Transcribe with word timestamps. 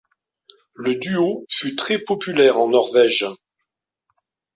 Le 0.73 0.95
duo 0.95 1.45
fut 1.47 1.75
très 1.75 1.99
populaire 1.99 2.57
en 2.57 2.69
Norvège. 2.69 3.27